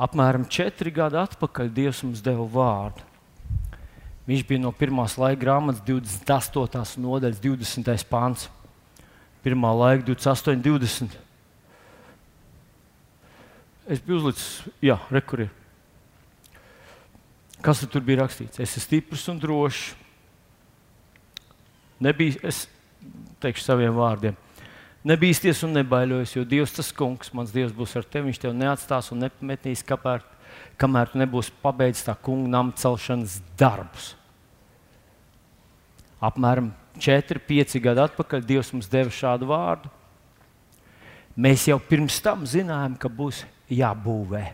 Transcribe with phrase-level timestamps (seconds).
[0.00, 3.04] Apmēram četri gadi atpakaļ Dievs mums deva vārdu.
[4.30, 7.00] Viņš bija no pirmās laika grāmatas 28.
[7.02, 8.06] nodaļas, 20.
[8.08, 8.46] pāns.
[9.44, 11.16] Pirmā laika 28, 20.
[13.90, 15.48] Es biju uzlicis, jā, rekurī.
[17.60, 18.60] Kas tur bija rakstīts?
[18.62, 19.88] Es esmu stiprs un drošs.
[22.00, 22.62] Nebija, es
[23.42, 24.38] teikšu saviem vārdiem.
[25.06, 28.28] Nebīsties un nebaiļojies, jo Dievs tas kungs, mans Dievs būs ar tevi.
[28.28, 30.26] Viņš tevi neatstās un nepametīs, kamēr,
[30.80, 34.12] kamēr tu nebūsi pabeidzis tā kunga nama celšanas darbus.
[36.20, 36.68] Apmēram
[37.00, 39.88] 4, 5 gadi atpakaļ Dievs mums deva šādu vārdu.
[41.40, 44.50] Mēs jau pirms tam zinājām, ka būs jābūvē.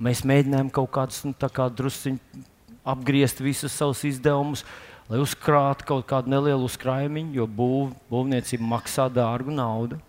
[0.00, 2.44] Mēs mēģinājām kaut kādus nu, kā druskuļi
[2.86, 4.62] apgriezt visus savus izdevumus,
[5.10, 10.00] lai uzkrātu kaut kādu nelielu uzkrājumu, jo būv, būvniecība maksā dārgu naudu.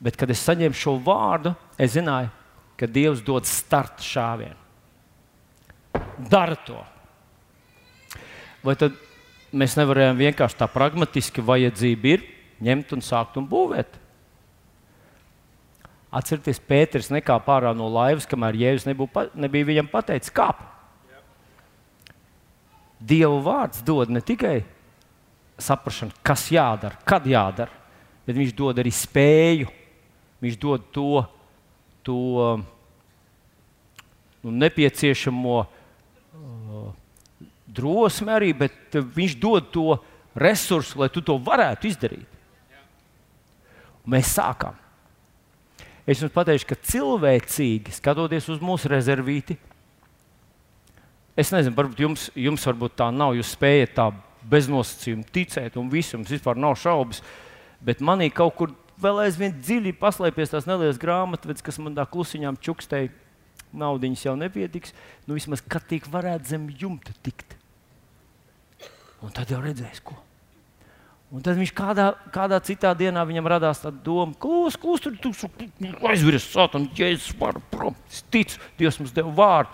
[0.00, 2.30] Bet, kad es saņēmu šo vārdu, es zināju,
[2.80, 4.56] ka Dievs dod starta šāvienu.
[6.30, 6.80] Dara to.
[8.64, 8.96] Vai tad
[9.52, 12.24] mēs nevarējām vienkārši tā pragmatiski, vajadzība ir
[12.64, 13.98] ņemt un sākt un būvēt?
[16.10, 20.64] Atcerieties, Pēters nekāpa ārā no laivas, kamēr Jēzus nebūja, nebija viņam pateicis, kāp.
[23.00, 24.60] Dieva vārds dod ne tikai
[25.60, 27.72] saprāšanu, kas jādara, kad jādara,
[28.26, 29.68] bet viņš dod arī spēju.
[30.40, 31.22] Viņš dod to,
[32.06, 32.16] to
[34.40, 36.86] nu, nepieciešamo uh,
[37.68, 39.98] drosmi arī, bet viņš dod to
[40.32, 42.38] resursu, lai tu to varētu izdarīt.
[44.00, 44.78] Un mēs sākām.
[46.08, 49.58] Es jums pateikšu, ka cilvēcīgi skatoties uz mūsu rezervīti,
[51.40, 53.34] es nezinu, varbūt jums, jums varbūt tā nav.
[53.38, 54.10] Jūs spējat tā
[54.50, 57.22] beznosacījumi ticēt, un visam vispār nav šaubas.
[57.84, 62.60] Bet manī kaut kur vēl aizvien dziļi paslēpjas tās nelielas grāmatvedes, kas man tā klusiņām
[62.60, 63.12] čukstēja.
[63.70, 64.96] Naudiņas jau nepietiks.
[65.28, 67.54] Nu, vismaz tik varētu zem jumta tikt.
[69.22, 70.16] Un tad jau redzēs, ko.
[71.30, 75.30] Un tad viņš kādā, kādā citā dienā viņam radās tā doma, klūs, klūs, tur tu
[76.10, 77.94] aizvirs sātam, jēzus var prom.
[78.10, 79.70] Es ticu, Dievs mums deva vārdu.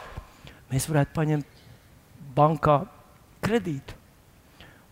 [0.69, 1.56] Mēs varētu paņemt
[2.37, 2.81] bankā
[3.45, 3.97] kredītu.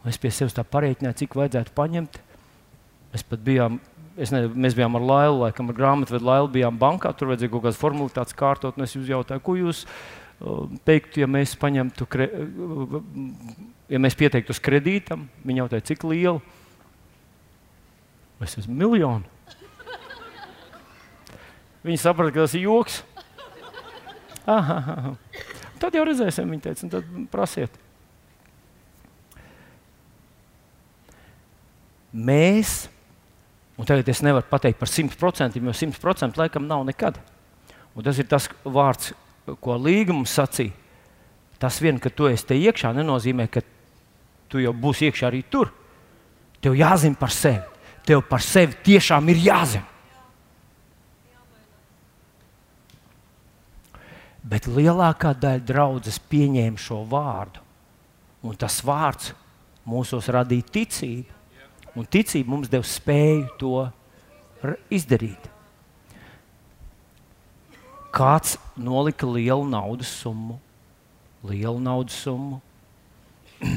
[0.05, 2.19] Un es pie sevis tā pareiķināju, cik vajadzētu paņemt.
[3.15, 3.79] Mēs pat bijām,
[4.19, 7.81] ne, mēs bijām ar Lailu, laikam ar grāmatvedu Lailu bijām bankā, tur vajadzēja kaut kādas
[7.81, 12.99] formulitātes kārtot, un es jūs jautāju, ko jūs uh, teiktu, ja mēs paņemtu, kre, uh,
[13.89, 16.43] ja mēs pieteiktu uz kredītam, viņi jautāja, cik lielu.
[18.45, 19.25] Es esmu miljonu.
[21.85, 23.03] Viņi saprata, ka tas ir joks.
[24.45, 25.15] Aha.
[25.83, 27.81] Tad jau redzēsim, viņa teica, un tad prasiet.
[32.15, 32.77] Mēs,
[33.79, 37.19] un tagad es nevaru pateikt par 100%, jo 100% laikam nav nekad.
[37.95, 39.13] Un tas ir tas vārds,
[39.61, 40.75] ko līgums sacīja.
[41.59, 43.63] Tas vien, ka tu esi te iekšā, nenozīmē, ka
[44.51, 45.71] tu jau būsi iekšā arī tur.
[46.63, 47.75] Tev jāzina par sevi
[48.05, 49.85] tev par sevi tiešām ir jāzina.
[54.45, 57.63] Bet lielākā daļa draudzes pieņēma šo vārdu.
[58.45, 59.33] Un tas vārds
[59.89, 61.41] mūsos radīja ticību.
[61.95, 63.75] Un ticība mums deva spēju to
[64.93, 65.51] izdarīt.
[68.15, 70.59] Kāds nolika lielu naudas summu,
[71.47, 72.61] lielu naudas summu.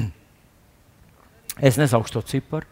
[1.68, 2.68] es nesaukšu to ciparu,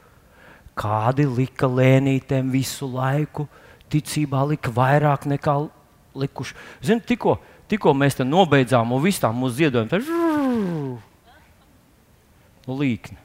[0.76, 3.46] Kādi lika lēnītēm visu laiku,
[3.88, 5.54] ticībā lika vairāk nekā
[6.20, 6.56] likuši.
[6.84, 7.38] Zini, tikko,
[7.70, 10.00] tikko mēs tam nobeidzām, un viss tā mūsu ziedojumi tā
[12.66, 13.18] nu, līkni.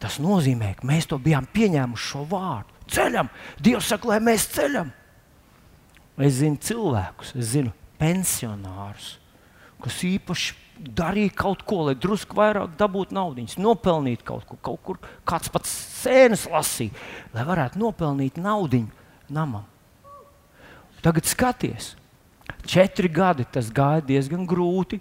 [0.00, 2.78] Tas nozīmē, ka mēs to bijām pieņēmuši šo vārdu.
[2.90, 3.28] Ceļam,
[3.62, 4.88] Dievs saka, lai mēs ceļam.
[6.20, 9.14] Es zinu cilvēkus, es zinu pensionārus,
[9.80, 10.56] kas īpaši
[10.96, 15.72] darīja kaut ko, lai drusku vairāk dabūtu naudas, nopelnīt kaut ko, kaut kur kāds pats
[16.00, 16.96] sēnes lasīja,
[17.36, 18.86] lai varētu nopelnīt naudu
[19.32, 19.66] namam.
[21.04, 21.94] Tagad skaties,
[22.66, 25.00] četri gadi tas gāja diezgan grūti.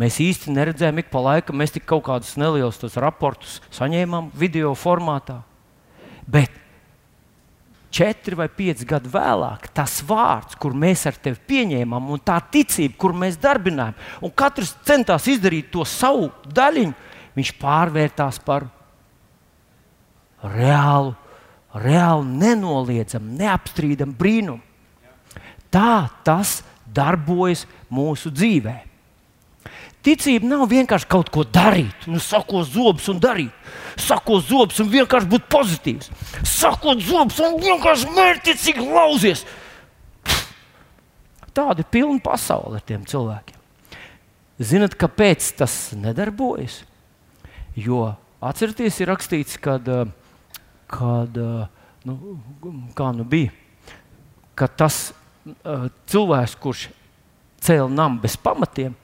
[0.00, 5.42] Mēs īsti neredzējām, ik pa laikam mēs tik kaut kādus nelielus raportus saņēmām video formātā.
[6.24, 6.62] Bet
[7.92, 12.96] četri vai pieci gadi vēlāk, tas vārds, kur mēs ar tevi pieņēmām, un tā ticība,
[12.98, 16.94] kur mēs darbinājām, un katrs centās izdarīt to savu daļiņu,
[17.36, 18.70] viņš pārvērtās par
[20.42, 21.12] reālu,
[21.84, 24.71] reāli nenoliedzamu, neapstrīdamu brīnumu.
[25.72, 26.60] Tā tas
[26.92, 28.88] darbojas mūsu dzīvēm.
[30.02, 33.52] Ticība nav vienkārši kaut ko darīt, nu, sakot zobus un darīt.
[34.02, 36.10] Sakot zobus un vienkārši būt pozitīvs.
[36.48, 39.44] Sakot zobus un vienkārši mērķiecīgi lauzies.
[41.54, 43.60] Tāda ir pilna pasaule ar tiem cilvēkiem.
[44.62, 46.80] Zinat, kāpēc tas nedarbojas?
[47.78, 49.86] Jo atcerieties, ir rakstīts, kad,
[50.90, 51.42] kad
[52.08, 52.18] nu,
[52.98, 53.54] kā nu bija,
[54.58, 55.12] ka tas
[56.10, 56.86] cilvēks, kurš
[57.62, 58.94] cēla namu bez pamatiem,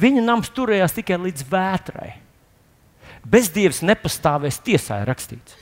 [0.00, 2.10] viņa nams turējās tikai līdz vētrai.
[3.26, 5.56] Bezdievs nepastāvēs tiesā, ir rakstīts.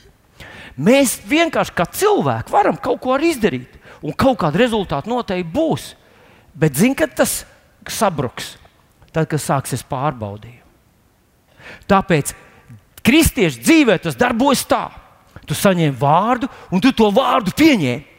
[0.75, 5.93] Mēs vienkārši kā cilvēki varam kaut ko izdarīt, un kaut kāda rezultāta noteikti būs.
[6.55, 7.43] Bet zini, kad tas
[7.91, 8.55] sabruks,
[9.11, 10.61] tad, kad sāksies pārbaudījumi.
[11.89, 12.35] Tāpēc
[13.05, 14.85] kristiešu dzīvē tas darbojas tā.
[15.45, 18.14] Tu saņem vārdu, un tu to vārdu pieņēmi.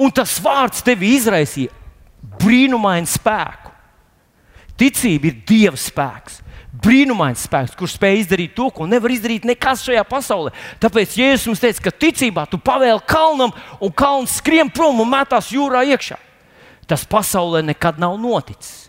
[0.00, 1.74] Un tas vārds tevi izraisīja
[2.40, 3.74] brīnumainu spēku.
[4.80, 6.40] Ticība ir Dieva spēks
[6.80, 10.52] brīnumains spēks, kurš spēj izdarīt to, ko nevar izdarīt nekas šajā pasaulē.
[10.82, 13.52] Tāpēc Jēzus mums teica, ka ticībā tu pavēli kalnam,
[13.82, 16.18] un kalns skrien prom un metās jūrā iekšā.
[16.90, 18.88] Tas pasaulē nekad nav noticis.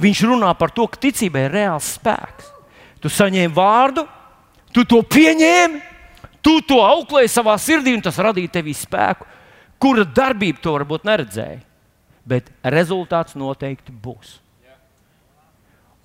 [0.00, 2.50] Viņš runā par to, ka ticībai ir reāls spēks.
[3.04, 4.06] Tu saņēmi vārdu,
[4.74, 5.80] tu to pieņēmi,
[6.42, 9.28] tu to auklēji savā sirdī, un tas radīja tevī spēku,
[9.82, 11.60] kura darbība to varbūt neredzēja.
[12.24, 14.38] Bet rezultāts noteikti būs.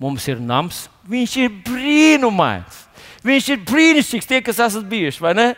[0.00, 2.86] Mums ir nams, viņš ir brīnumains.
[3.24, 5.48] Viņš ir brīnišķīgs, tie, kas esat bijuši, vai ne?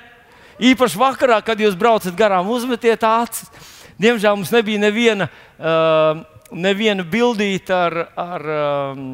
[0.62, 3.70] Īpaši vakarā, kad jūs braucat garām, uzmetiet acis.
[4.02, 5.28] Diemžēl mums nebija neviena,
[5.62, 9.04] uh, neviena bildīta ar, ar um,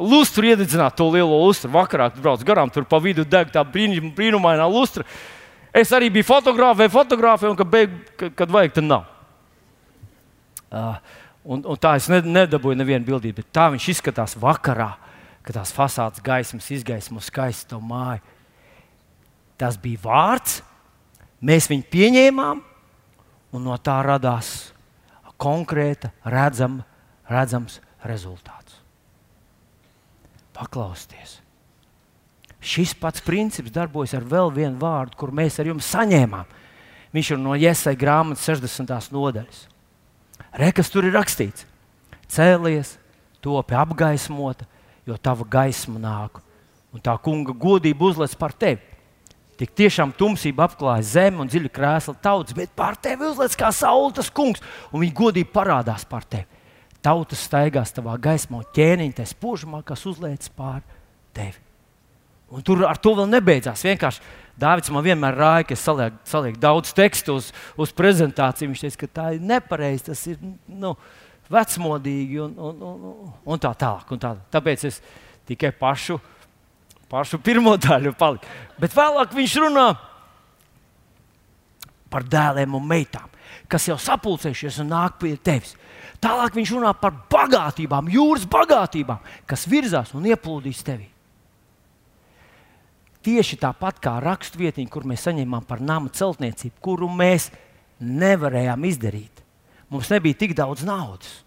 [0.00, 1.70] lustru iededzināt, to lielo lustru.
[1.74, 5.04] Vakarā, kad brauc garām, tur pa vidu deg tā brīn, brīnumainā lustra.
[5.76, 9.08] Es arī biju fotografējis, fotografējis, un kad, beig, kad, kad vajag, tad nav.
[10.70, 10.96] Uh,
[11.40, 14.92] Un, un tā es nedabūju nevienu bildību, bet tā viņš izskatās vakarā,
[15.42, 18.20] kad tās fasādes gaismas izgaismo skaistu māju.
[19.60, 20.60] Tas bija vārds,
[21.40, 22.60] mēs viņu pieņēmām,
[23.56, 24.70] un no tā radās
[25.40, 26.84] konkrēta, redzama,
[27.28, 28.76] redzams rezultāts.
[30.56, 31.39] Paklausieties!
[32.60, 36.48] Šis pats princips darbojas ar vēl vienu vārdu, kur mēs ar jums saņēmām.
[37.14, 39.10] Viņš ir no Iesai grāmatas 60.
[39.14, 39.64] nodaļas.
[40.60, 41.64] Rekas tur ir rakstīts:
[42.30, 42.98] Cēlies,
[43.42, 44.68] topi apgaismota,
[45.08, 46.42] jo tava gaisma nāk,
[46.92, 48.82] un tā kunga godība uzlec par tevi.
[49.60, 54.14] Tik tiešām tumsība apklāja zemi un dziļi krēsla tautas, bet pār tevi uzlec kā saule
[54.16, 56.48] tas kungs, un viņa godība parādās pār tevi.
[57.04, 60.80] Tautas staigās tavā gaismā, ķēniņš tā spožumā, kas uzliec pār
[61.36, 61.69] tevi.
[62.50, 63.84] Un tur ar to vēl nebeidzās.
[63.86, 64.22] Vienkārši
[64.60, 67.48] Dārvids man vienmēr rāja, ka es salieku, salieku daudz tekstu uz,
[67.80, 68.72] uz prezentāciju.
[68.72, 70.92] Viņš teica, ka tā ir nepareizi, tas ir nu,
[71.50, 74.10] vecmodīgi un, un, un, un tā tālāk.
[74.12, 74.34] Un tā.
[74.52, 75.00] Tāpēc es
[75.48, 76.18] tikai pašu,
[77.10, 78.50] pašu pirmo daļu paliku.
[78.80, 79.88] Bet vēlāk viņš runā
[82.10, 83.30] par dēliem un meitām,
[83.70, 85.76] kas jau sapulcējušies un nāk pie tevis.
[86.20, 91.06] Tālāk viņš runā par bagātībām, jūras bagātībām, kas virzās un ieplūdīs tevī.
[93.24, 97.50] Tieši tāpat kā raksturvietiņa, kur mēs saņēmām par nama celtniecību, kuru mēs
[98.00, 99.42] nevarējām izdarīt.
[99.92, 101.42] Mums nebija tik daudz naudas.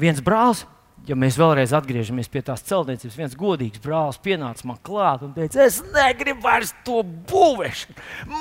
[0.00, 0.62] Viens brālis,
[1.04, 5.66] ja mēs vēlreiz atgriežamies pie tās celtniecības, viens godīgs brālis pienāca man klāt un teica,
[5.66, 7.92] es negribu vairs to būvēt.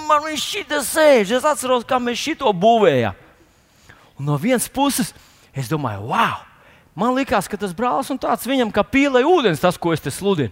[0.07, 3.27] Man viņš šitā sēž, es atceros, kā mēs šito būvējām.
[4.22, 5.12] Un no vienas puses,
[5.51, 6.45] es domāju, wow!
[6.95, 10.12] Man liekas, ka tas brālis un tāds viņam kā pīlē ūdens, tas, ko es te
[10.12, 10.51] sludinu.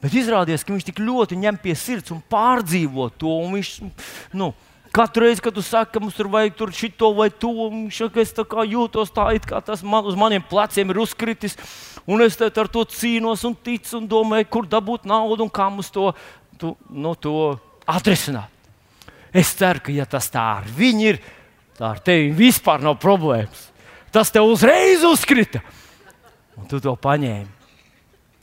[0.00, 3.34] Bet izrādījās, ka viņš tik ļoti ņem pie sirds un pārdzīvo to.
[3.44, 3.72] Un viņš,
[4.40, 4.48] nu,
[4.96, 8.32] katru reizi, kad tu saki, ka mums tur vajag tur šito vai to, viņš es
[8.36, 11.58] tā kā jūtos tā, it kā tas man, uz maniem pleciem ir uzkritis.
[12.08, 15.92] Un es ar to cīnos un ticu un domāju, kur dabūt naudu un kā mums
[15.92, 16.08] to,
[16.56, 18.48] tu, nu, to atrisināt.
[19.36, 21.20] Es ceru, ka ja tas tā ar viņu ir,
[21.78, 23.68] tā ar tevi vispār nav problēmas.
[24.10, 25.60] Tas tev uzreiz uzkrita.
[26.58, 27.59] Un tu to paņēmi.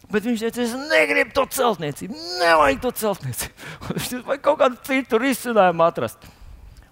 [0.07, 3.71] Bet viņš teica, es negribu to celtniecību, nevajag to celtniecību.
[3.91, 6.29] Viņš vajag kaut kādu citu risinājumu atrast.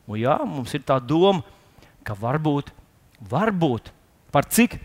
[0.03, 1.45] Un jā, mums ir tā doma,
[2.03, 2.73] ka varbūt,
[3.31, 3.87] varbūt
[4.35, 4.75] par cik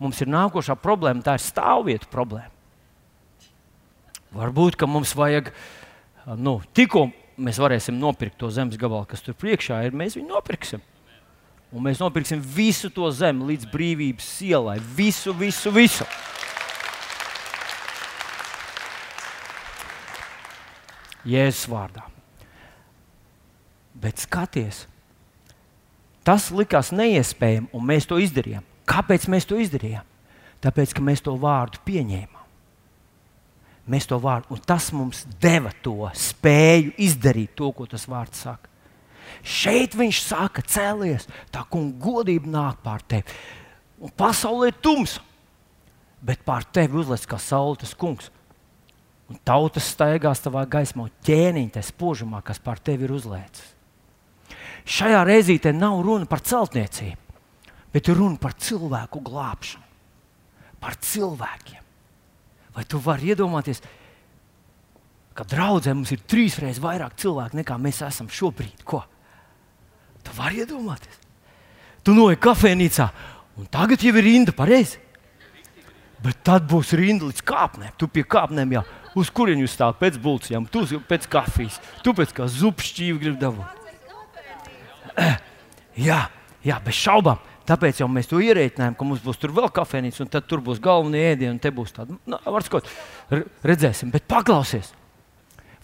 [0.00, 2.54] mums ir nākošā problēma, tā ir stāvvietu problēma.
[4.38, 5.50] Varbūt, ka mums vajag,
[6.38, 7.08] nu, tikko
[7.40, 10.84] mēs varēsim nopirkt to zemes gabalu, kas tur priekšā ir, mēs viņu nopirksim.
[11.70, 14.78] Un mēs nopirksim visu to zemi līdz brīvības ielai.
[14.96, 16.06] Visu, visu, visu.
[21.28, 22.06] Jēzus vārdā.
[24.00, 24.86] Bet skaties,
[26.24, 28.64] tas likās neiespējami, un mēs to izdarījām.
[28.88, 30.06] Kāpēc mēs to izdarījām?
[30.60, 32.40] Tāpēc, ka mēs to vārdu pieņēmām.
[33.90, 38.68] Mēs to vārdu, un tas mums deva to spēju izdarīt to, ko tas vārds saka.
[39.46, 43.24] Šeit viņš saka, cēlies, tā kunga godība nāk pār tevi.
[44.00, 45.20] un pasaulē ir tumsa.
[46.20, 48.30] Bet pār tevi uzliek kā saule tas kungs.
[49.30, 53.76] Un tautas staigās tavā gaismā, ķēniņa, tas spožumā, kas pār tevi ir uzlēcis.
[54.90, 57.36] Šajā reizītē nav runa par celtniecību,
[57.94, 59.86] bet runa par cilvēku glābšanu.
[60.80, 61.82] Par cilvēkiem.
[62.74, 63.82] Vai tu vari iedomāties,
[65.36, 68.82] ka draudzē mums ir trīsreiz vairāk cilvēku nekā mēs esam šobrīd?
[68.88, 69.04] Ko?
[70.24, 71.20] Tu vari iedomāties.
[72.02, 73.06] Tu noej kafejnīcā,
[73.60, 74.98] un tagad jau ir rinda pareizi.
[76.24, 77.94] Bet tad būs rinda līdz kāpnēm.
[78.00, 78.82] Tu pie kāpnēm jau
[79.18, 83.78] uz kurien jūs stāvat pēc bulciņām, tu pēc kafijas, tu pēc kā zupšķīvi gribi dabūt.
[86.00, 86.20] Jā,
[86.64, 87.40] jā, bez šaubām.
[87.68, 90.80] Tāpēc jau mēs to ierēķinājām, ka mums būs tur vēl kafejnīca, un tad tur būs
[90.82, 92.88] galvenie ēdieni, un te būs tāda, nu, varskot,
[93.66, 94.94] redzēsim, bet paklausies.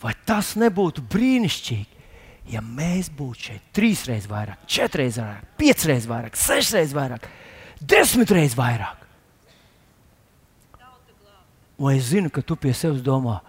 [0.02, 2.08] Vai tas nebūtu brīnišķīgi,
[2.54, 7.28] ja mēs būtu šeit trīsreiz vairāk, četras vairāk, piecas vairāk, sešas vairāk,
[7.80, 9.05] desmit reizes vairāk?
[11.76, 13.42] Vai es zinu, ka tu pie sevis domā,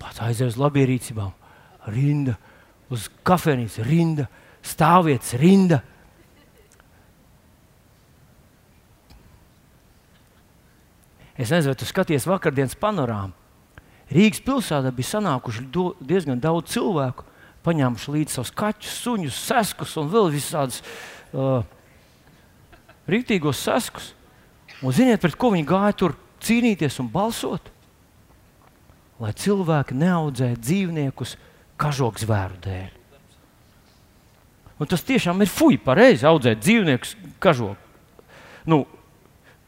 [0.00, 1.32] pats aizies uz labierīcībām,
[1.92, 2.38] rinda,
[2.92, 4.28] uz kafejnīcu, rinda,
[4.64, 5.82] stāvvietas, rinda.
[11.36, 13.36] Es nezinu, vai tu skaties vakardienas panorāmu.
[14.12, 17.24] Rīgas pilsētā bija sanākuši do, diezgan daudz cilvēku,
[17.64, 20.82] paņēmuši līdzi savus kaķus, suņus, seskus un vēl visādus
[21.32, 21.62] uh,
[23.08, 24.12] rīktīgos seskus.
[24.82, 26.16] Un ziniet, pret ko viņi gāja tur?
[26.42, 27.70] Cīnīties un balsot,
[29.22, 31.36] lai cilvēki neaudzē dzīvniekus
[31.80, 32.90] kažokzvēru dēļ.
[34.82, 37.78] Un tas tiešām ir fuji, pareizi audzēt dzīvniekus kažoku.
[38.66, 38.82] Nu,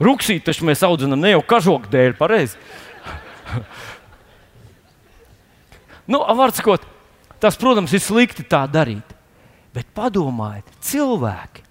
[0.03, 2.59] Ruksīt taču mēs audzinām ne jau kažoku dēļ, pareizi.
[6.11, 6.19] nu,
[6.51, 6.83] sakot,
[7.39, 9.15] tas, protams, ir slikti tā darīt.
[9.75, 11.63] Bet padomājiet, cilvēki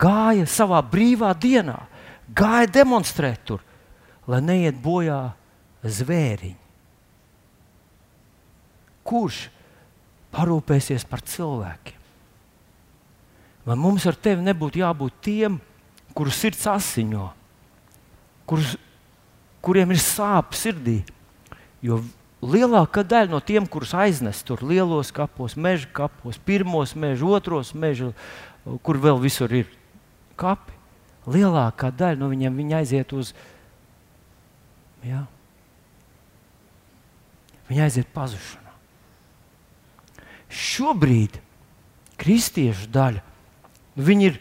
[0.00, 1.76] gāja savā brīvā dienā,
[2.36, 3.62] gāja demonstrēt tur,
[4.30, 5.34] lai neiet bojā
[5.84, 6.60] zvēriņi.
[9.04, 9.40] Kurš
[10.34, 12.00] parūpēsies par cilvēkiem?
[13.64, 15.56] Vai mums ar tevi nebūtu jābūt tiem,
[16.16, 17.30] kurus sirds asiņo,
[18.48, 18.74] kurus,
[19.64, 20.98] kuriem ir sāpes sirdī?
[21.84, 22.00] Jo
[22.44, 28.12] lielākā daļa no tiem, kurus aiznes tur lielos kapos, meža kapos, pirmos meža, otros meža,
[28.84, 29.68] kur vēl visur ir
[30.40, 30.76] kapi,
[31.28, 33.32] lielākā daļa no viņiem viņa aiziet uz
[35.04, 35.24] Ja?
[37.68, 38.72] Viņa aiziet pazušanā.
[40.54, 41.40] Šobrīd
[42.20, 43.22] kristiešu daļa,
[43.96, 44.40] viņi ir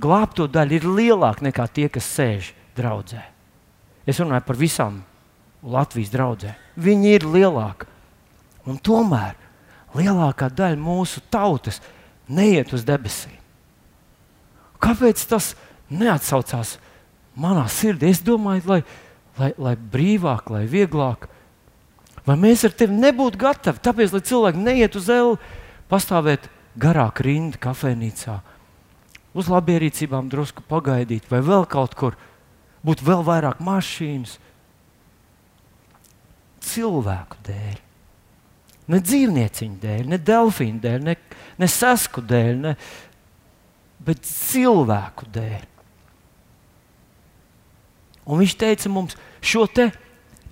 [0.00, 3.22] glābto daļa, ir lielāka nekā tie, kas sēž draudzē.
[4.06, 5.00] Es runāju par visām
[5.66, 6.54] Latvijas draugiem.
[6.78, 7.88] Viņi ir lielāki.
[8.66, 9.34] Un tomēr
[9.96, 11.80] lielākā daļa mūsu tautas
[12.28, 13.34] neiet uz debesīm.
[14.82, 15.54] Kāpēc tas
[15.90, 16.76] neatsaucās
[17.38, 18.12] manā sirdī?
[18.12, 18.80] Es domāju, lai
[19.38, 21.28] lai, lai brīvāk, lai vieglāk.
[22.26, 23.82] Vai mēs ar tevi nebūtu gatavi?
[23.84, 25.36] Tāpēc, lai cilvēki neiet uz eļļu,
[25.90, 26.48] pastāvēt
[26.80, 28.40] garāk rindu kafejnīcā,
[29.36, 32.16] uz labierīcībām drusku pagaidīt, vai vēl kaut kur
[32.86, 34.38] būt vēl vairāk mašīnas.
[36.66, 37.78] Cilvēku dēļ,
[38.90, 41.16] ne dzīvnieciņu dēļ, ne delfīnu dēļ, ne,
[41.62, 42.74] ne sasku dēļ, ne,
[44.02, 45.75] bet cilvēku dēļ.
[48.26, 49.90] Un viņš teica mums, šo te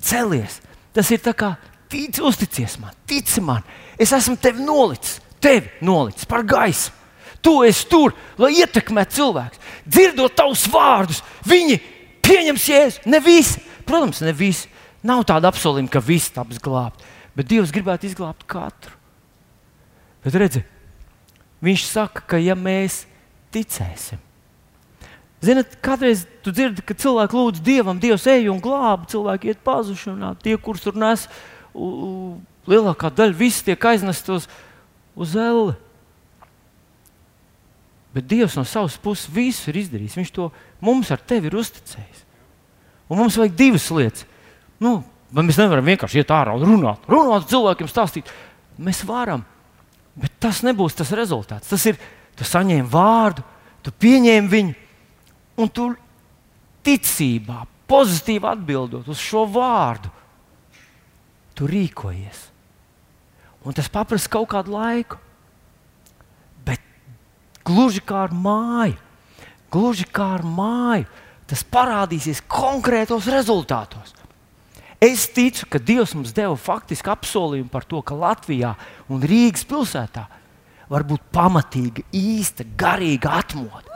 [0.03, 0.61] celies.
[0.95, 1.55] Tas ir tā kā
[1.91, 3.65] tic, uzticies man, tici man.
[3.99, 7.03] Es esmu tevi nolicis, tevi nolicis par gaismu.
[7.45, 9.65] Tu esi tur, lai ietekmētu cilvēkus.
[9.85, 11.77] Dzirdot tavus vārdus, viņi
[12.25, 13.03] pieņems jēzu.
[13.13, 14.71] Ne visi, protams, ne visi.
[15.05, 17.05] Nav tāda apsolījuma, ka visi taps glābt.
[17.37, 18.95] Bet Dievs gribētu izglābt katru.
[20.25, 20.71] Bet redziet,
[21.65, 23.05] Viņš saka, ka ja mēs
[23.55, 24.21] ticēsim,
[25.45, 30.35] Ziniet, kādreiz tu dzirdi, ka cilvēki lūdz Dievam, Dievs, ej un glābi, cilvēki iet pazušanā.
[30.41, 31.27] Tie, kurus tur nes,
[32.71, 34.47] lielākā daļa visi tiek aiznest uz,
[35.19, 35.75] uz elle.
[38.15, 40.15] Bet Dievs no savas puses visu ir izdarījis.
[40.21, 40.49] Viņš to
[40.85, 42.23] mums ar tevi ir uzticējis.
[43.11, 44.25] Un mums vajag divas lietas.
[44.81, 45.01] Nu,
[45.35, 48.31] mēs nevaram vienkārši iet ārā un runāt, runāt cilvēkiem, stāstīt.
[48.79, 49.43] Mēs varam,
[50.19, 51.69] bet tas nebūs tas rezultāts.
[51.71, 51.99] Tas ir,
[52.39, 53.45] tu saņēmi vārdu,
[53.85, 54.79] tu pieņēmi viņu,
[55.61, 55.91] un tu
[56.85, 60.11] ticībā, pozitīvi atbildot uz šo vārdu,
[61.55, 62.49] tu rīkojies.
[63.65, 65.21] Un tas prasa kaut kādu laiku.
[66.67, 66.83] Bet
[67.65, 68.99] gluži kā ar māju,
[69.73, 71.09] gluži kā ar māju,
[71.49, 74.13] tas parādīsies konkrētos rezultātos.
[75.05, 78.73] Es ticu, ka Dievs mums deva faktiski apsolījumu par to, ka Latvijā
[79.13, 80.25] un Rīgas pilsētā
[80.89, 83.94] var būt pamatīga, īsta, garīga atmodu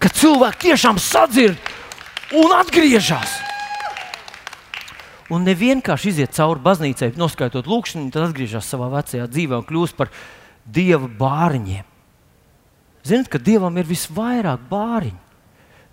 [0.00, 1.70] ka cilvēki tiešām sadzird
[2.36, 3.36] un atgriežas.
[5.30, 9.98] Un ne vienkārši iziet cauri baznīcai, noskaitot lūkšanu, tad atgriežas savā vecajā dzīvē un kļūst
[9.98, 10.10] par
[10.66, 11.86] dieva bāriņiem.
[13.06, 15.20] Ziniet, ka dievam ir visvairāk bāriņu.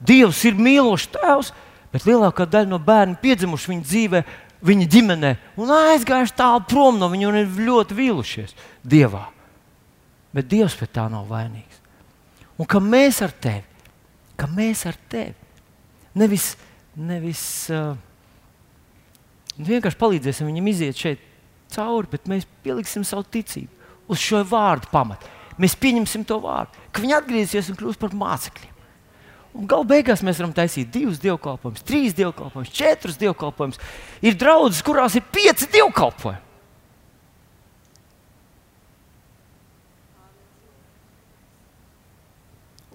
[0.03, 1.53] Dievs ir mīlošs tēvs,
[1.93, 4.23] bet lielākā daļa no bērnu piedzimuši viņa dzīvē,
[4.67, 8.55] viņa ģimenē, un aizgājuši tālu prom no viņa un ir ļoti vīlušies
[8.87, 9.27] Dievā.
[10.33, 11.81] Bet Dievs pie tā nav vainīgs.
[12.57, 13.63] Un ka mēs ar tevi,
[14.38, 15.36] ka mēs ar tevi
[16.17, 16.51] nevis,
[16.96, 17.41] nevis
[17.74, 17.98] uh,
[19.58, 21.24] vienkārši palīdzēsim viņam iziet šeit
[21.74, 25.29] cauri, bet mēs pieliksim savu ticību uz šo vārdu pamatu.
[25.58, 28.74] Mēs pieņemsim to vārdu, ka viņi atgriezīsies un kļūs par mācekļiem.
[29.67, 33.79] Galu beigās mēs varam taisīt divus dievkalpojumus, trīs dievkalpojumus, četrus dievkalpojumus.
[34.22, 36.44] Ir draudzes, kurās ir pieci dievkalpojumi.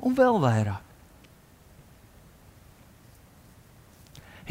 [0.03, 0.92] Un vēl vairāk.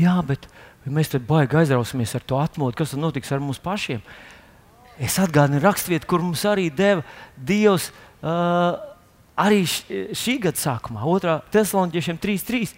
[0.01, 0.47] Jā, bet
[0.89, 4.01] mēs tam baigi aizrausimies ar to atmodu, kas tad notiks ar mums pašiem.
[5.01, 7.05] Es atgādinu raksturvietu, kur mums arī deva
[7.37, 7.89] Dievs.
[8.21, 8.77] Uh,
[9.41, 11.37] arī šī gada sākumā, 2.
[11.53, 12.73] Thessaloniķiešiem 3.3.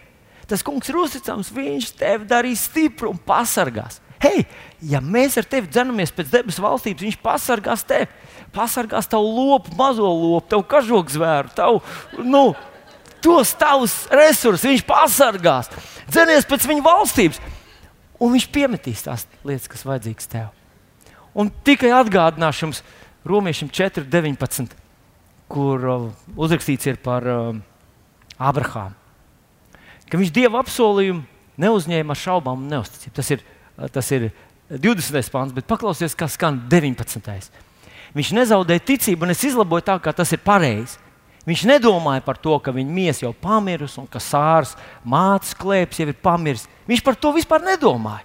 [0.47, 4.01] Tas kungs ir uzticams, viņš tevi darīs stipru un pasargās.
[4.23, 4.45] Hei,
[4.87, 8.07] ja mēs ar tevi dzenamies pēc debesu valstības, viņš pasargās tevi.
[8.55, 11.81] Pasargās tavu lopu, mazo lopu, tavu kažokzvēru, tavu,
[12.23, 12.51] nu,
[13.23, 14.67] tos tavus resursus.
[14.67, 15.71] Viņš pasargās.
[16.11, 17.39] Dzenies pēc viņa valstības,
[18.19, 20.51] un viņš piemetīs tās lietas, kas vajadzīgas tev.
[21.33, 22.83] Un tikai atgādināšu jums,
[23.23, 24.73] Romiešiem 4, 19
[25.53, 26.07] kur uh,
[26.39, 27.51] uzrakstīts ir par uh,
[28.41, 28.97] Abrahāmu.
[30.09, 31.23] Ka viņš dievu apsolījumu
[31.61, 33.13] neuzņēma ar šaubām un neusticību.
[33.17, 33.43] Tas ir,
[33.77, 34.31] uh, tas ir
[34.71, 35.29] 20.
[35.33, 37.61] pāns, bet paklausieties, kā skan 19.
[38.13, 40.99] Viņš nezaudēja ticību, un es izlaboju tā, kā tas ir pareizi.
[41.43, 46.07] Viņš nedomāja par to, ka viņa miesa jau pamirusi un ka sārs mātes klēpjas jau
[46.07, 46.69] ir pamiris.
[46.87, 48.23] Viņš par to vispār nedomāja.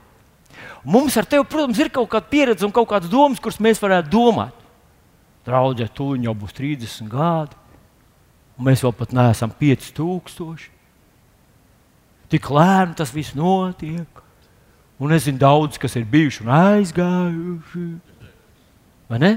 [0.87, 4.13] Mums ar tevi, protams, ir kaut kāda pieredze un kaut kādas domas, kuras mēs varētu
[4.13, 4.55] domāt.
[5.49, 7.59] Draudzē, tūlīt jau būs 30 gadi,
[8.59, 10.69] un mēs vēl pat neesam 5000.
[12.29, 14.25] Tik lēni tas viss notiek.
[14.99, 17.85] Un es zinu daudz, kas ir bijuši un aizgājuši.
[19.09, 19.31] Vai ne?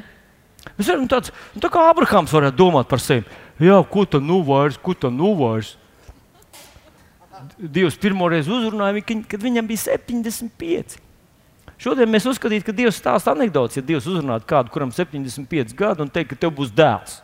[0.78, 3.26] Mēs varam tāds, nu, tā kā Abrahams varētu domāt par sevi.
[3.62, 5.76] Jā, ko tad nu vairs, ko tad nu vairs?
[7.62, 10.98] Dievs pirmo reizi uzrunāja kad viņam bija 75.
[11.82, 16.04] Šodien mēs uzskatām, ka Dievs stāsta anekdotas, ja Dievs uzrunātu kādu, kuram ir 75 gadi,
[16.04, 17.20] un teikt, ka tev būs dēls.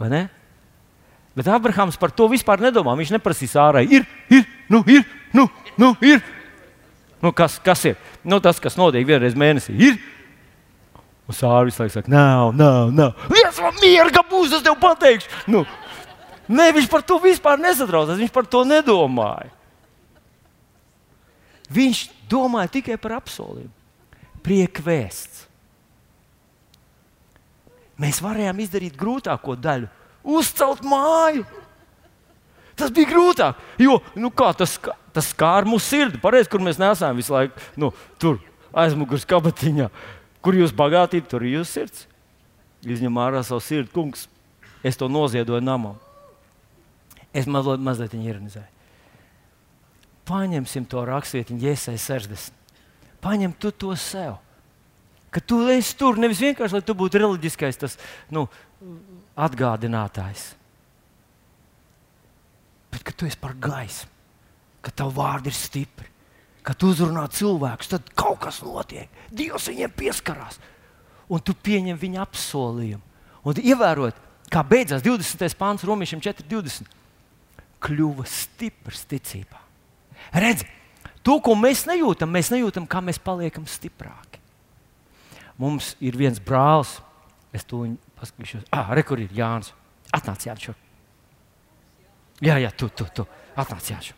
[0.00, 0.22] Vai ne?
[1.36, 2.96] Bet Abrahams par to vispār nedomā.
[2.98, 5.04] Viņš neprasīs ārā, ir, ir, nu, ir,
[5.36, 5.46] nu,
[5.80, 6.24] nu ir.
[7.20, 8.00] Nu, kas, kas ir?
[8.24, 10.00] Nu, tas, kas notiek vienreiz mēnesī, ir.
[11.30, 13.26] Un sāra visu laiku saka, nav, nav, nav.
[13.30, 15.30] Viens man mieru, ka būs, es tev pateikšu.
[15.52, 15.62] Nu,
[16.50, 19.52] ne, viņš par to vispār nesatraucās, viņš par to nedomāja.
[21.70, 23.70] Viņš domāja tikai par apsolījumu.
[24.42, 25.46] Priekvēsts.
[28.00, 29.86] Mēs varējām izdarīt grūtāko daļu-
[30.36, 31.46] uzcelt māju.
[32.74, 34.80] Tas bija grūtāk, jo nu kā, tas,
[35.12, 36.18] tas skāra mūsu sirdi.
[36.18, 38.40] Pareizi, kur mēs nesam visu laiku nu, tur
[38.74, 39.90] aizmugures kabatiņā.
[40.40, 42.04] Kur jūs bagātība, tur ir jūsu sirds.
[42.80, 44.26] Izņem ārā savu sirdi, kungs.
[44.84, 45.98] Es to noziedoju namam.
[47.36, 48.80] Es mazliet, mazliet ironizēju
[50.30, 52.78] paņemsim to raksturvietu, Jēzus 60.
[53.20, 54.38] Paņem tu to sev.
[55.30, 57.94] Ka tu esi tur nevis vienkārši, lai tu būtu reliģiskais tas,
[58.34, 58.48] nu,
[59.38, 60.46] atgādinātājs,
[62.90, 64.10] bet ka tu esi par gaismu,
[64.82, 66.09] ka tavu vārdu ir stipri,
[66.66, 69.10] ka tu uzrunā cilvēkus, tad kaut kas notiek.
[69.32, 70.58] Dievs viņiem pieskarās,
[71.30, 73.04] un tu pieņem viņa apsolījumu.
[73.48, 74.16] Un ievērot,
[74.52, 75.56] kā beidzās 20.
[75.58, 76.98] pāns Romiešiem 4.20.
[77.80, 79.60] Kļuva stiprs ticībā.
[80.36, 80.66] Redzi,
[81.24, 84.42] to, ko mēs nejūtam, mēs nejūtam, kā mēs paliekam stiprāki.
[85.60, 86.98] Mums ir viens brālis,
[87.56, 87.82] es to
[88.20, 88.68] paskatīšos.
[88.72, 89.72] Ah, re, kur ir Jānis.
[90.16, 90.68] Atnāc, Jānis.
[90.68, 90.76] Šo.
[92.44, 93.26] Jā, jā, tu, tu, tu.
[93.56, 94.12] Atnāc, Jānis.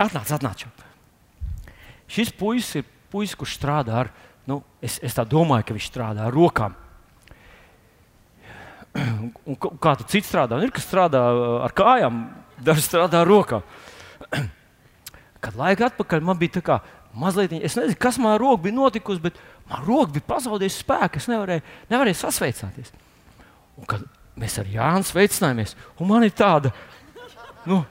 [0.00, 0.64] Atnāc, atnāc.
[0.64, 0.72] Šo.
[2.10, 4.10] Šis puisis ir puisis, kurš strādā ar,
[4.46, 6.74] nu, es, es domāju, ka viņš strādā ar rokām.
[8.96, 10.58] Un kā tu cits strādā?
[10.64, 11.20] Ir kas strādā
[11.66, 12.22] ar kājām,
[12.64, 13.66] daži strādā ar rokām.
[15.46, 16.78] kad laika atpakaļ man bija tā kā
[17.16, 19.38] mazliet, es nezinu, kas man ar roku bija notikusi, bet
[19.70, 21.20] man roka bija pazaudējusi spēku.
[21.20, 22.92] Es nevarēju, nevarēju sasveicināties.
[23.76, 24.04] Un kad
[24.40, 26.72] mēs ar Jānu sveicinājāmies, un man ir tāda,
[27.68, 27.82] nu,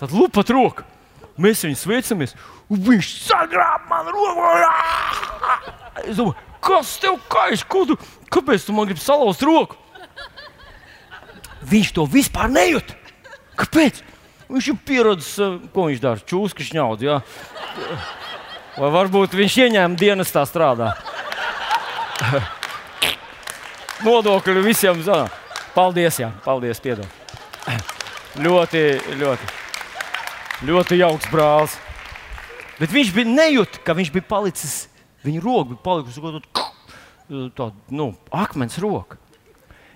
[0.00, 0.86] tāda lupa roka.
[1.34, 4.48] Mēs viņu sveicamies, un viņš sagrāb man roku.
[6.04, 7.64] Es domāju, kas tev kaiš?
[7.68, 7.98] Ko tu,
[8.32, 9.76] kāpēc tu man gribi salauzt roku?
[11.64, 12.92] Viņš to vispār nejūt.
[13.56, 14.02] Kāpēc?
[14.50, 16.20] Viņš ir pieredzējis, eh, ko viņš dara.
[16.20, 17.04] Čūska šņaudz.
[17.06, 17.20] Ja?
[18.76, 20.92] Vai varbūt viņš ieņēma dienestā strādā.
[24.04, 25.30] Nodokļi visiem zina.
[25.74, 27.08] Paldies, jā, paldies, piedod.
[28.38, 28.82] Ļoti,
[29.18, 29.48] ļoti,
[30.68, 31.78] ļoti jauks brālis.
[32.84, 34.72] Bet viņš bija nejūta, ka viņš bija palicis,
[35.24, 36.20] viņa roka bija palikusi
[37.56, 39.16] tāda nu, akmens roka.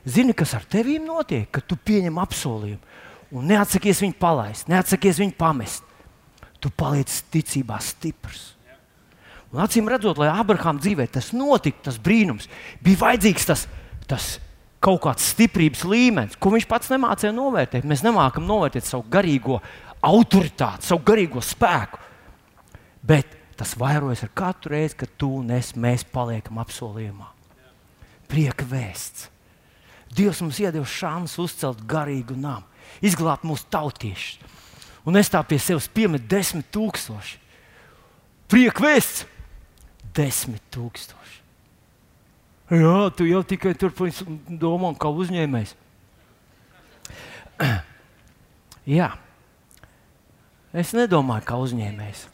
[0.08, 5.36] Zini, kas ar tevi notiek, kad tu pieņem apsolījumu un neatsakies viņu palaist, neatsakies viņu
[5.36, 5.84] pamest.
[6.64, 8.54] Tu paliec ticībā stiprs.
[9.52, 12.48] Un acīm redzot, lai Abrahāma dzīvē tas notika, tas brīnums,
[12.80, 13.68] bija vajadzīgs tas,
[14.08, 14.32] tas
[14.80, 17.84] kaut kāds stiprības līmenis, ko viņš pats nemācīja novērtēt.
[17.84, 19.60] Mēs nemākam novērtēt savu garīgo
[20.08, 22.07] autoritāti, savu garīgo spēku.
[23.08, 25.72] Bet tas vairojas ar katru reizi, kad tu un es
[26.12, 27.32] paliekam apsolījumā.
[28.28, 29.30] Prieka vēsts.
[30.12, 32.64] Dievs mums iedevis šansu uzcelt garīgu namu,
[33.04, 34.38] izglābt mūsu tautiešus.
[35.08, 37.38] Un es tā pie sevis piemetu desmit tūkstoši.
[38.48, 39.24] Prieka vēsts
[40.16, 41.36] desmit tūkstoši.
[42.68, 44.12] Jā, tu jau tikai turpini
[44.60, 45.72] domāt, kā uzņēmējs.
[48.98, 49.08] Jā,
[50.76, 52.26] es nedomāju, kā uzņēmējs.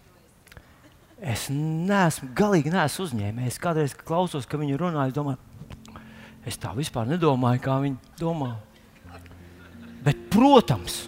[1.25, 3.61] Es neesmu galīgi neesmu uzņēmējs.
[3.63, 5.41] Kādreiz klausos, ka viņi runā, es domāju,
[6.45, 8.53] Es tā vispār nedomāju, kā viņi domā.
[10.05, 11.07] Bet, protams,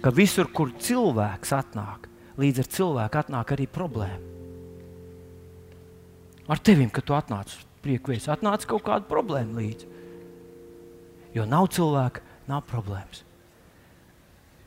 [0.00, 2.08] ka visur, kur cilvēks atnāk,
[2.40, 4.32] līdz ar cilvēku atnāk arī problēma.
[6.48, 9.90] Ar tevi, kad tu atnāc uz priekšvēs, atnāca kaut kāda problēma līdzi.
[11.36, 13.22] Jo nav cilvēka, nav problēmas.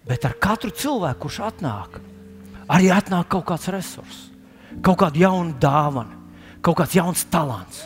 [0.08, 2.00] Bet ar katru cilvēku, kurš atnāk,
[2.74, 4.28] arī atnāk kaut kāds resurss,
[4.82, 6.18] kaut kāda jauna dāvana,
[6.62, 7.86] kaut kāds jauns talants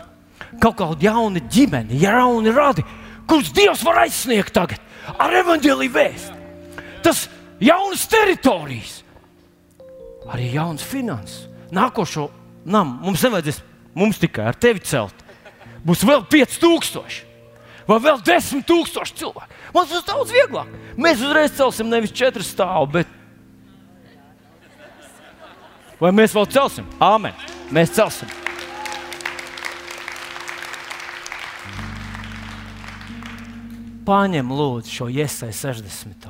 [0.60, 2.84] kaut kāda jauna ģimene, jauni radi,
[3.30, 4.82] kurus Dievs var aizsniegt tagad
[5.22, 6.36] ar evaņģēlīju vēstu.
[7.06, 7.26] Tas
[7.62, 9.00] jaunas teritorijas,
[10.30, 11.48] arī jauns finanses.
[11.72, 12.28] Nākošo
[12.68, 13.62] namu mums nevajadzēs
[13.96, 15.16] mums tikai ar tevi celt.
[15.88, 17.30] Būs vēl 5000
[17.88, 19.48] vai vēl 10,000 cilvēku.
[19.74, 20.70] Mums būs daudz vieglāk.
[21.00, 23.18] Mēs uzreiz celsim nevis 4 stāvu, bet.
[26.02, 26.88] Vai mēs vēl celsim?
[27.00, 27.38] Āmen!
[27.72, 28.32] Mēs celsim!
[34.12, 36.30] paņem lūdzu šo iesai 60.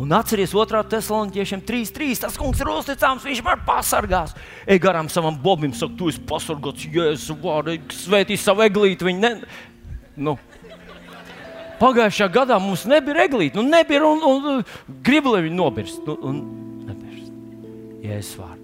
[0.00, 2.20] Un atcerieties, otrā tesloniķiešiem 3.3.
[2.22, 4.32] Tas kungs ir uzticams, viņš var pasargāt.
[4.64, 9.06] Ej garām savam bobim, saka, tu esi pasargāts, jēzu vārdu, svētī savu eglīti.
[9.10, 9.34] Viņi ne...
[10.28, 10.38] nu.
[11.80, 16.02] Pagājušajā gadā mums nebija eglīti, nu nebija un, un, un gribu, lai viņi nobirst.
[16.08, 16.40] Nu, un
[16.88, 17.30] nebirst.
[18.04, 18.59] Jēzus vārdā.